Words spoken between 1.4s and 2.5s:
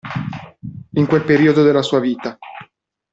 della sua vita.